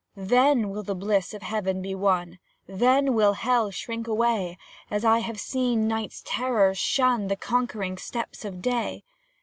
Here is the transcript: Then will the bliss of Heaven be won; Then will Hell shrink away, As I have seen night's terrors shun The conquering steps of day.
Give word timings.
Then 0.15 0.71
will 0.71 0.81
the 0.81 0.95
bliss 0.95 1.31
of 1.35 1.43
Heaven 1.43 1.79
be 1.79 1.93
won; 1.93 2.39
Then 2.65 3.13
will 3.13 3.33
Hell 3.33 3.69
shrink 3.69 4.07
away, 4.07 4.57
As 4.89 5.05
I 5.05 5.19
have 5.19 5.39
seen 5.39 5.87
night's 5.87 6.23
terrors 6.25 6.79
shun 6.79 7.27
The 7.27 7.35
conquering 7.35 7.99
steps 7.99 8.43
of 8.43 8.63
day. 8.63 9.03